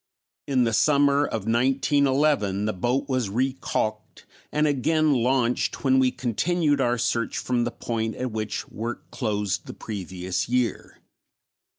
In 0.47 0.63
the 0.63 0.73
summer 0.73 1.25
of 1.27 1.45
1911 1.45 2.65
the 2.65 2.73
boat 2.73 3.07
was 3.07 3.29
recalked 3.29 4.25
and 4.51 4.65
again 4.65 5.13
launched 5.13 5.83
when 5.83 5.99
we 5.99 6.09
continued 6.09 6.81
our 6.81 6.97
search 6.97 7.37
from 7.37 7.65
the 7.65 7.71
point 7.71 8.15
at 8.15 8.31
which 8.31 8.67
work 8.67 9.11
closed 9.11 9.67
the 9.67 9.75
previous 9.75 10.49
year. 10.49 10.97